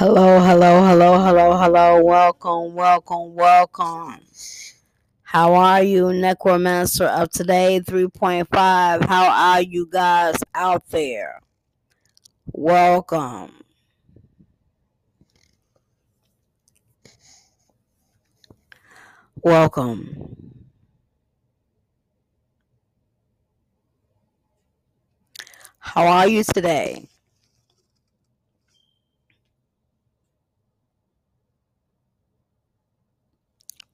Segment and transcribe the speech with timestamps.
[0.00, 2.02] Hello, hello, hello, hello, hello.
[2.02, 4.20] Welcome, welcome, welcome.
[5.24, 9.04] How are you, Necromancer of today 3.5?
[9.04, 11.42] How are you guys out there?
[12.46, 13.62] Welcome.
[19.42, 20.70] Welcome.
[25.78, 27.06] How are you today?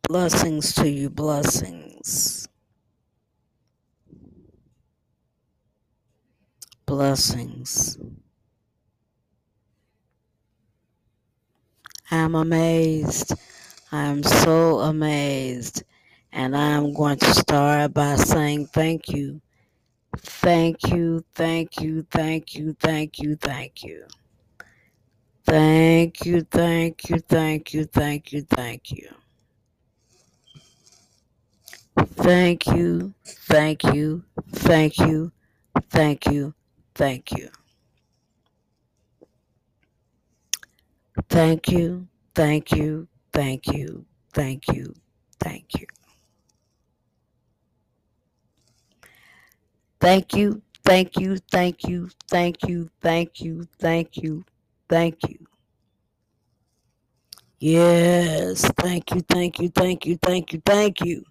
[0.08, 2.48] Blessings to you, blessings.
[6.86, 7.98] Blessings.
[12.12, 13.34] I'm amazed.
[13.90, 15.82] I'm so amazed.
[16.32, 19.40] And I'm going to start by saying thank you.
[20.18, 24.04] Thank you, thank you, thank you, thank you, thank you.
[25.44, 28.92] Thank you, thank you, thank you, thank you, thank you.
[28.92, 29.25] Thank you,
[32.26, 33.14] thank you,
[34.52, 35.32] thank you,
[35.90, 36.54] thank you,
[36.94, 37.50] thank you.
[41.28, 44.04] Thank you, thank you, thank you,
[44.34, 44.94] thank you,
[45.40, 45.86] thank you.
[50.00, 54.44] Thank you, thank you, thank you, thank you, thank you, thank you, thank you.
[54.88, 55.46] Thank you.
[57.58, 61.24] Yes, thank you, thank you, thank you, thank you, thank you.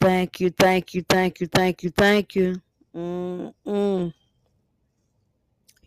[0.00, 2.62] Thank you, thank you, thank you, thank you, thank you.
[2.96, 4.12] Mm-mm.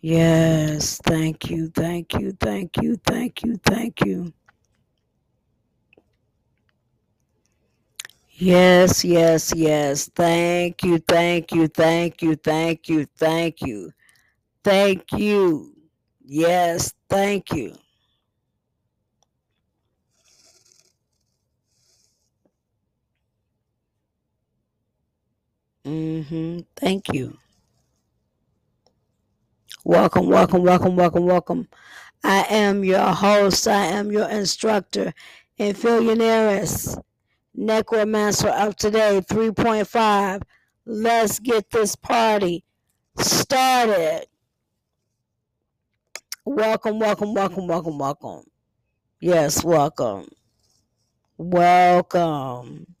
[0.00, 4.32] Yes, thank you, thank you, thank you, thank you, thank you.
[8.36, 10.10] Yes, yes, yes.
[10.14, 13.92] Thank you, thank you, thank you, thank you, thank you.
[14.64, 15.72] Thank you.
[16.24, 17.76] Yes, thank you.
[25.86, 26.60] Mm-hmm.
[26.76, 27.38] Thank you.
[29.84, 31.68] Welcome, welcome, welcome, welcome, welcome.
[32.24, 33.68] I am your host.
[33.68, 35.12] I am your instructor,
[35.60, 37.00] Infillionaires,
[37.54, 40.42] Necromancer of today, 3.5.
[40.86, 42.64] Let's get this party
[43.18, 44.26] started.
[46.46, 48.44] Welcome, welcome, welcome, welcome, welcome.
[49.20, 50.28] Yes, welcome.
[51.38, 52.93] Welcome.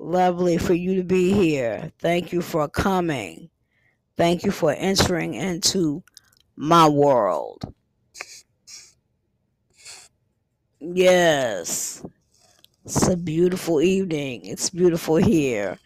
[0.00, 1.92] Lovely for you to be here.
[2.00, 3.50] Thank you for coming.
[4.16, 6.02] Thank you for entering into
[6.56, 7.72] my world.
[10.80, 12.04] Yes.
[12.84, 14.44] It's a beautiful evening.
[14.44, 15.78] It's beautiful here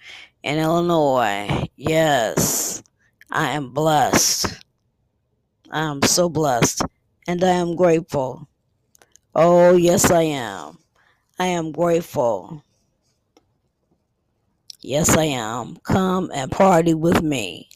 [0.43, 1.69] in Illinois.
[1.77, 2.83] Yes.
[3.31, 4.47] I am blessed.
[5.71, 6.83] I am so blessed.
[7.27, 8.49] And I am grateful.
[9.35, 10.79] Oh, yes, I am.
[11.39, 12.65] I am grateful.
[14.89, 15.77] Yes, I am.
[15.83, 17.69] Come and party with me.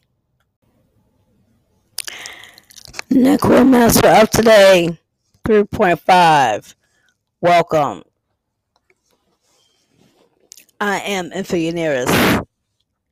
[3.11, 4.97] Necromancer of today,
[5.45, 6.73] 3.5.
[7.39, 8.01] Welcome.
[10.81, 12.43] I am Infillionaires,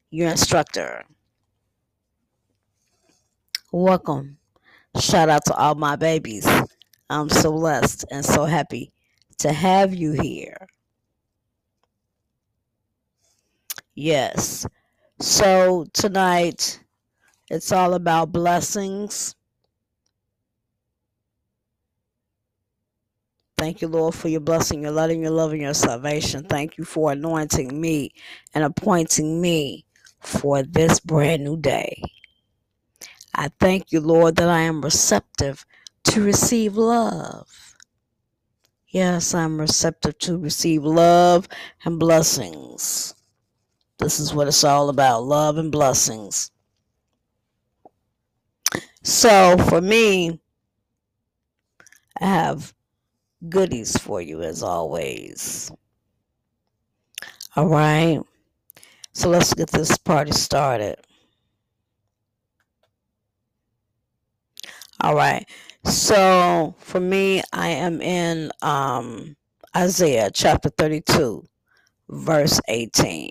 [0.09, 1.05] your instructor.
[3.71, 4.39] Welcome.
[4.99, 6.47] Shout out to all my babies.
[7.11, 8.91] I'm so blessed and so happy
[9.37, 10.57] to have you here.
[13.95, 14.65] Yes.
[15.19, 16.81] So tonight,
[17.49, 19.35] it's all about blessings.
[23.57, 26.43] Thank you, Lord, for your blessing, your letting, your love, and your salvation.
[26.45, 28.11] Thank you for anointing me
[28.55, 29.85] and appointing me
[30.19, 32.01] for this brand new day.
[33.35, 35.65] I thank you, Lord, that I am receptive
[36.05, 37.75] to receive love.
[38.89, 41.47] Yes, I'm receptive to receive love
[41.85, 43.15] and blessings.
[44.01, 46.49] This is what it's all about love and blessings.
[49.03, 50.39] So, for me,
[52.19, 52.73] I have
[53.47, 55.71] goodies for you as always.
[57.55, 58.19] All right.
[59.13, 60.95] So, let's get this party started.
[64.99, 65.47] All right.
[65.85, 69.35] So, for me, I am in um,
[69.77, 71.43] Isaiah chapter 32,
[72.09, 73.29] verse 18.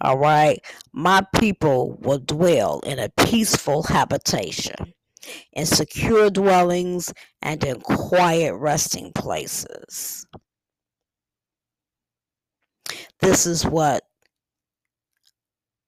[0.00, 0.60] All right.
[0.92, 4.94] My people will dwell in a peaceful habitation,
[5.52, 7.12] in secure dwellings,
[7.42, 10.26] and in quiet resting places.
[13.20, 14.04] This is what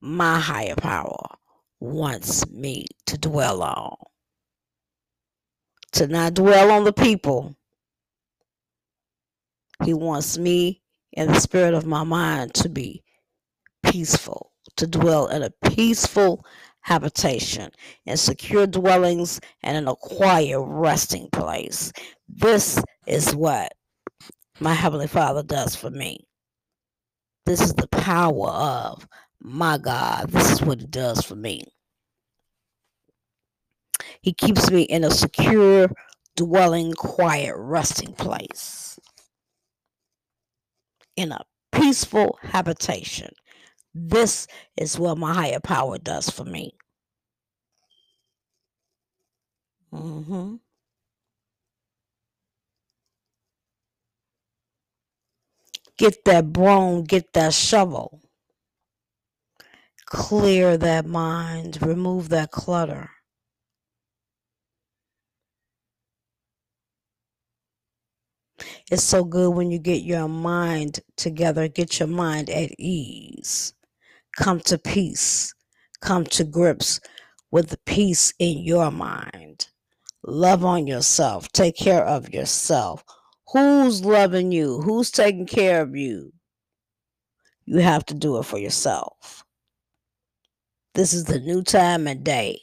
[0.00, 1.26] my higher power
[1.80, 3.96] wants me to dwell on,
[5.92, 7.54] to not dwell on the people.
[9.84, 10.82] He wants me
[11.16, 13.02] and the spirit of my mind to be
[13.82, 16.44] peaceful, to dwell in a peaceful
[16.82, 17.70] habitation,
[18.06, 21.92] in secure dwellings, and in a quiet resting place.
[22.28, 23.72] This is what
[24.60, 26.26] my Heavenly Father does for me.
[27.46, 29.06] This is the power of
[29.40, 30.28] my God.
[30.28, 31.64] This is what He does for me.
[34.22, 35.88] He keeps me in a secure,
[36.36, 38.98] dwelling, quiet, resting place.
[41.16, 43.30] In a peaceful habitation.
[43.94, 44.46] This
[44.76, 46.72] is what my higher power does for me.
[49.92, 50.56] Mm-hmm.
[55.98, 58.20] Get that broom, get that shovel.
[60.06, 63.10] Clear that mind, remove that clutter.
[68.90, 73.74] It's so good when you get your mind together, get your mind at ease,
[74.36, 75.54] come to peace,
[76.00, 77.00] come to grips
[77.50, 79.68] with the peace in your mind.
[80.24, 83.04] Love on yourself, take care of yourself.
[83.52, 84.80] Who's loving you?
[84.80, 86.32] Who's taking care of you?
[87.64, 89.44] You have to do it for yourself.
[90.94, 92.60] This is the new time and day,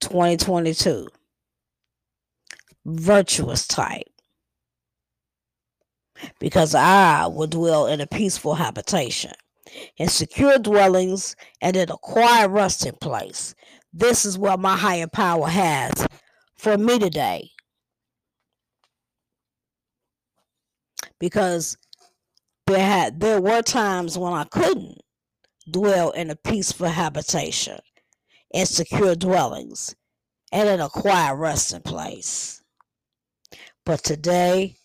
[0.00, 1.08] 2022.
[2.86, 4.08] Virtuous type
[6.38, 9.32] because I will dwell in a peaceful habitation,
[9.96, 13.54] in secure dwellings, and in a quiet resting place.
[13.92, 16.06] This is what my higher power has
[16.56, 17.50] for me today.
[21.18, 21.76] Because
[22.66, 24.98] there had there were times when I couldn't
[25.70, 27.78] dwell in a peaceful habitation,
[28.52, 29.96] in secure dwellings,
[30.52, 32.62] and in a quiet resting place.
[33.84, 34.76] But today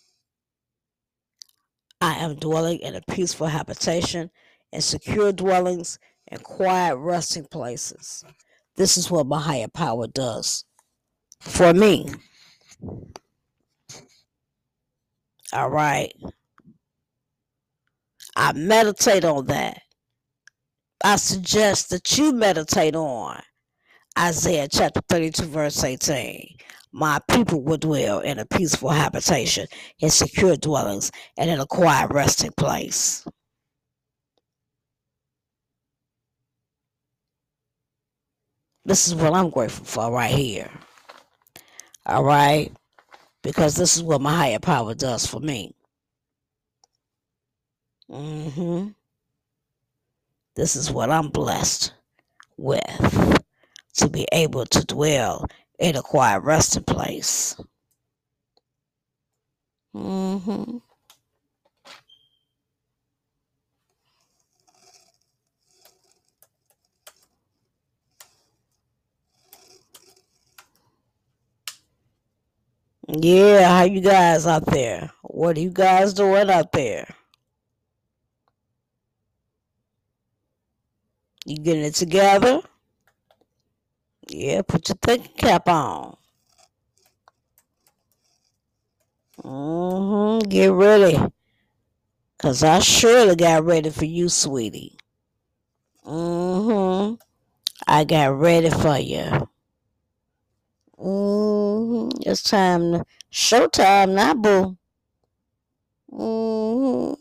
[2.02, 4.30] I am dwelling in a peaceful habitation,
[4.74, 8.24] in secure dwellings, and quiet resting places.
[8.76, 10.66] This is what my higher power does
[11.40, 12.08] for me.
[15.54, 16.12] All right.
[18.36, 19.82] I meditate on that.
[21.04, 23.40] I suggest that you meditate on
[24.18, 26.58] Isaiah chapter 32, verse 18
[26.94, 29.66] my people will dwell in a peaceful habitation,
[30.00, 33.26] in secure dwellings, and in a quiet resting place.
[38.86, 40.70] This is what I'm grateful for right here.
[42.06, 42.72] All right?
[43.42, 45.74] Because this is what my higher power does for me.
[48.10, 48.90] Mm-hmm.
[50.56, 51.94] This is what I'm blessed
[52.58, 53.42] with
[53.96, 55.48] to be able to dwell
[55.80, 57.56] in a quiet resting place.
[59.96, 60.78] Mm-hmm.
[73.08, 75.12] Yeah, how you guys out there?
[75.24, 77.08] What are you guys doing out there?
[81.46, 82.62] You getting it together?
[84.30, 86.18] Yeah, put your thinking cap on.
[89.44, 90.50] Mm-hmm.
[90.50, 91.20] Get ready.
[92.40, 94.98] Cause I surely got ready for you, sweetie.
[96.06, 97.16] Mm-hmm.
[97.88, 99.50] I got ready for you.
[101.04, 102.22] Mm-hmm.
[102.22, 104.78] It's time to showtime now, boo.
[106.12, 107.14] Mm-hmm.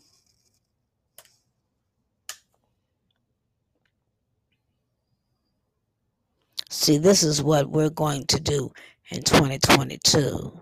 [6.71, 8.73] See, this is what we're going to do
[9.11, 10.61] in 2022.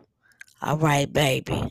[0.63, 1.71] All right, baby.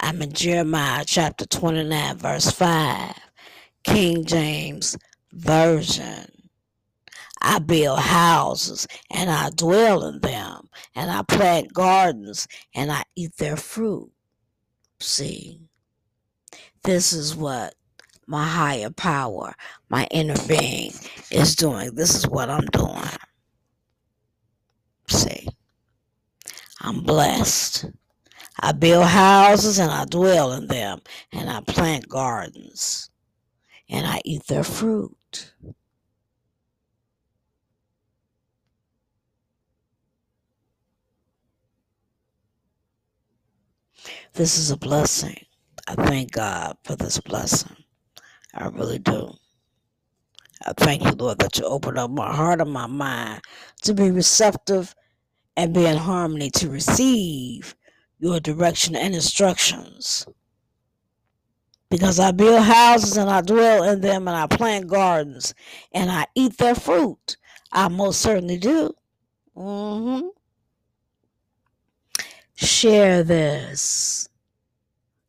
[0.00, 3.14] I'm in Jeremiah chapter 29, verse 5,
[3.84, 4.96] King James
[5.32, 6.33] Version.
[7.46, 13.36] I build houses and I dwell in them, and I plant gardens and I eat
[13.36, 14.10] their fruit.
[14.98, 15.60] See,
[16.84, 17.74] this is what
[18.26, 19.54] my higher power,
[19.90, 20.92] my inner being
[21.30, 21.94] is doing.
[21.94, 23.10] This is what I'm doing.
[25.08, 25.46] See,
[26.80, 27.86] I'm blessed.
[28.60, 33.10] I build houses and I dwell in them, and I plant gardens
[33.90, 35.52] and I eat their fruit.
[44.34, 45.38] This is a blessing.
[45.86, 47.76] I thank God for this blessing.
[48.52, 49.32] I really do.
[50.66, 53.42] I thank you, Lord, that you open up my heart and my mind
[53.82, 54.92] to be receptive
[55.56, 57.76] and be in harmony to receive
[58.18, 60.26] your direction and instructions.
[61.88, 65.54] Because I build houses and I dwell in them and I plant gardens
[65.92, 67.36] and I eat their fruit.
[67.70, 68.94] I most certainly do.
[69.56, 70.26] Mm-hmm.
[72.56, 74.28] Share this.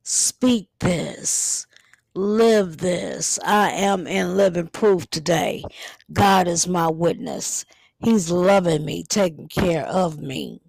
[0.03, 1.67] Speak this.
[2.15, 3.39] Live this.
[3.45, 5.63] I am in living proof today.
[6.13, 7.65] God is my witness.
[7.99, 10.61] He's loving me, taking care of me.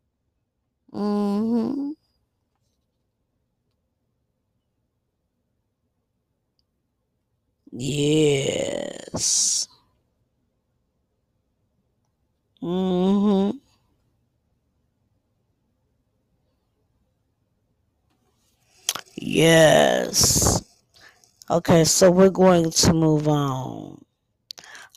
[0.94, 1.92] Mm-hmm.
[7.72, 9.68] Yes.
[12.62, 13.65] Mm-hmm.
[19.26, 20.62] Yes.
[21.50, 24.04] Okay, so we're going to move on.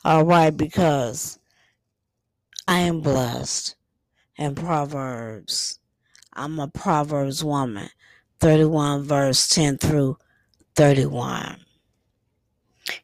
[0.04, 1.40] All right, because
[2.68, 3.74] I am blessed.
[4.38, 5.80] And Proverbs,
[6.32, 7.90] I'm a Proverbs woman.
[8.38, 10.16] 31 verse 10 through
[10.76, 11.58] 31.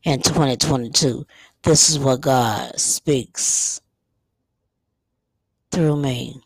[0.04, 1.26] In 2022,
[1.64, 3.80] this is what God speaks
[5.72, 6.40] through me.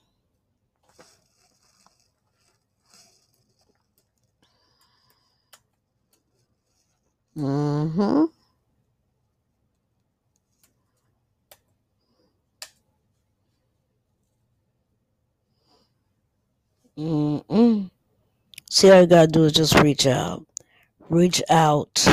[7.37, 8.25] Mm-hmm.
[16.99, 17.91] Mm-mm.
[18.71, 20.47] See, all you gotta do is just reach out.
[21.09, 22.07] Reach out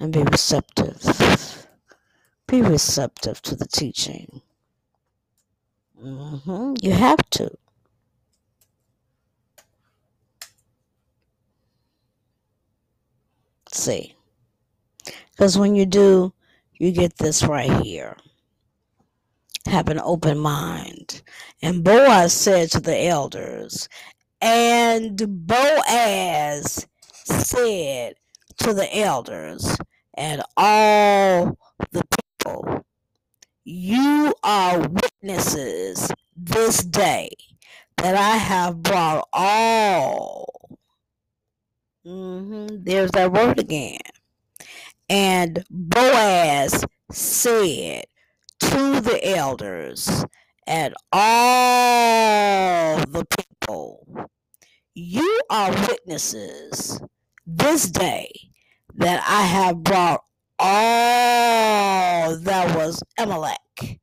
[0.00, 1.66] and be receptive.
[2.46, 4.42] Be receptive to the teaching.
[6.02, 6.74] Mm-hmm.
[6.82, 7.50] You have to.
[13.72, 14.14] See.
[15.30, 16.32] Because when you do,
[16.78, 18.16] you get this right here.
[19.66, 21.22] Have an open mind.
[21.62, 23.88] And Boaz said to the elders,
[24.40, 28.14] and Boaz said
[28.58, 29.76] to the elders
[30.14, 31.58] and all
[31.92, 32.04] the
[32.38, 32.84] people,
[33.64, 37.30] You are witnesses this day
[37.98, 39.97] that I have brought all.
[42.98, 44.00] There's that word again.
[45.08, 48.06] And Boaz said
[48.58, 50.24] to the elders
[50.66, 54.28] and all the people,
[54.94, 57.00] You are witnesses
[57.46, 58.32] this day
[58.96, 60.24] that I have brought
[60.58, 64.00] all that was Amalek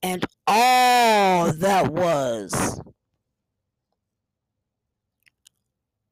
[0.00, 2.80] and all that was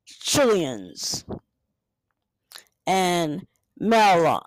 [0.06, 1.24] Chilion's
[2.86, 3.46] and
[3.80, 4.42] Mahlon,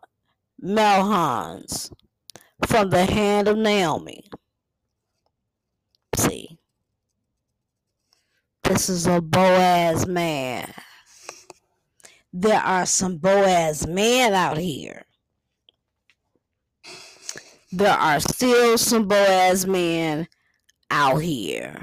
[0.61, 1.91] Mahlon's
[2.67, 4.23] from the hand of Naomi.
[6.15, 6.57] See,
[8.63, 10.71] this is a Boaz man.
[12.31, 15.03] There are some Boaz men out here.
[17.71, 20.27] There are still some Boaz men
[20.89, 21.79] out here.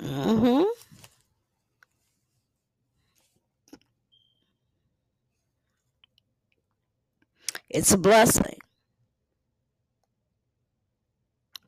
[0.00, 0.64] Mm-hmm.
[7.76, 8.56] It's a blessing.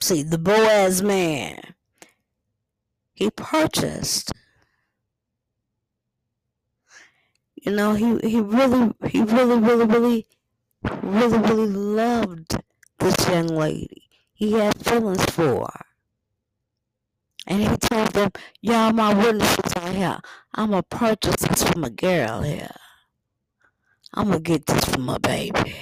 [0.01, 1.61] See, the Boaz man,
[3.13, 4.33] he purchased.
[7.57, 10.27] You know, he, he really, he really, really, really,
[11.03, 12.57] really, really loved
[13.01, 14.09] this young lady.
[14.33, 15.85] He had feelings for her.
[17.47, 18.31] And he told them,
[18.63, 20.21] Y'all my witnesses out here.
[20.55, 22.75] I'm going to purchase this from a girl here.
[24.15, 25.75] I'm going to get this from my baby.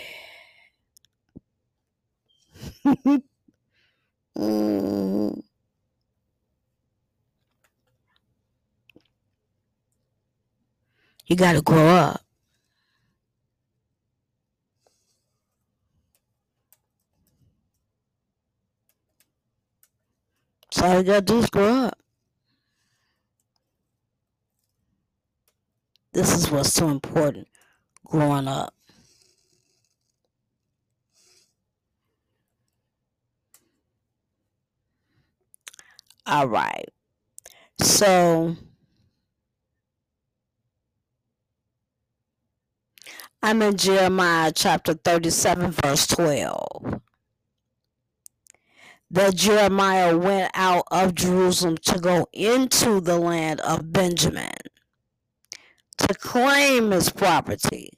[11.27, 12.23] You got to grow up.
[20.73, 21.99] So all you got to do is grow up.
[26.15, 27.49] This is what's so important
[28.07, 28.76] growing up.
[36.27, 36.89] All right.
[37.81, 38.57] So
[43.43, 47.01] I'm in Jeremiah chapter 37, verse 12.
[49.11, 54.53] That Jeremiah went out of Jerusalem to go into the land of Benjamin
[55.99, 57.91] to claim his property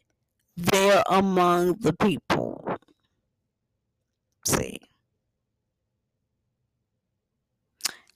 [0.56, 2.76] there among the people.
[4.46, 4.80] see.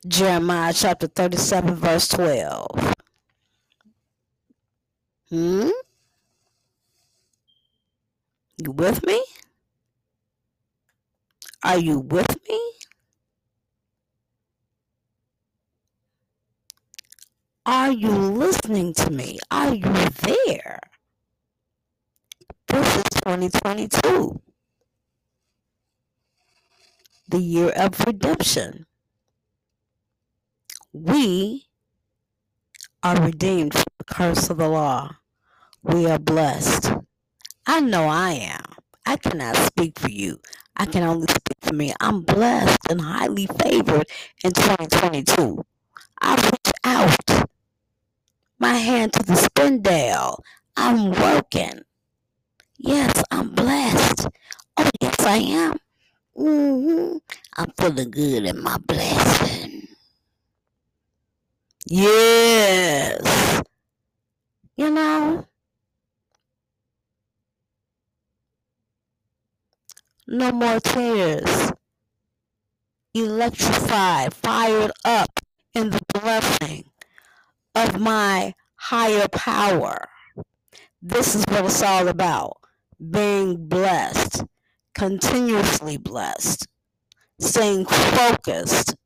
[0.06, 2.94] Jeremiah chapter 37, verse 12.
[5.30, 5.68] Hmm?
[8.58, 9.24] You with me?
[11.62, 12.60] Are you with me?
[17.64, 19.38] Are you listening to me?
[19.52, 19.92] Are you
[20.22, 20.80] there?
[22.66, 24.40] This is 2022,
[27.28, 28.86] the year of redemption.
[30.94, 31.68] We
[33.02, 35.16] are redeemed from the curse of the law.
[35.82, 36.92] We are blessed.
[37.66, 38.74] I know I am.
[39.06, 40.38] I cannot speak for you.
[40.76, 41.94] I can only speak for me.
[41.98, 44.06] I'm blessed and highly favored
[44.44, 45.64] in 2022.
[46.20, 47.48] I reach out
[48.58, 50.44] my hand to the spindle.
[50.76, 51.80] I'm working.
[52.76, 54.28] Yes, I'm blessed.
[54.76, 55.78] Oh, yes, I am.
[56.36, 57.16] Mm-hmm.
[57.56, 59.81] I'm feeling good in my blessing.
[61.94, 63.62] Yes.
[64.76, 65.46] You know,
[70.26, 71.70] no more tears.
[73.12, 75.38] Electrified, fired up
[75.74, 76.84] in the blessing
[77.74, 80.08] of my higher power.
[81.02, 82.56] This is what it's all about
[83.10, 84.44] being blessed,
[84.94, 86.66] continuously blessed,
[87.38, 88.96] staying focused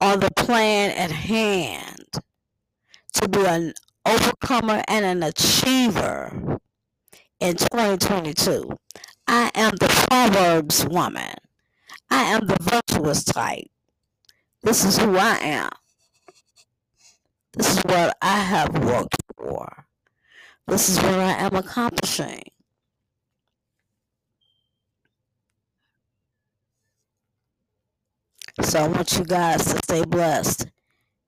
[0.00, 2.06] on the plan at hand
[3.14, 3.72] to be an
[4.06, 6.58] overcomer and an achiever
[7.40, 8.70] in 2022.
[9.28, 11.34] I am the Proverbs woman.
[12.10, 13.66] I am the virtuous type.
[14.62, 15.70] This is who I am.
[17.54, 19.86] This is what I have worked for.
[20.66, 22.42] This is what I am accomplishing.
[28.62, 30.66] So I want you guys to stay blessed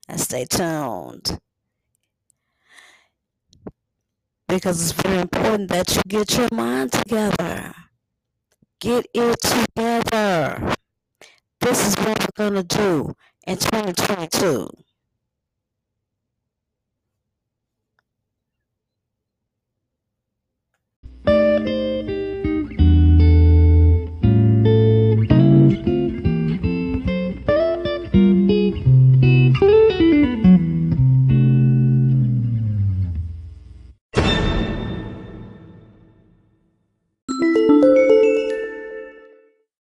[0.09, 1.38] and stay tuned.
[4.49, 7.75] Because it's very important that you get your mind together.
[8.81, 10.75] Get it together.
[11.61, 13.14] This is what we're going to do
[13.47, 14.71] in 2022.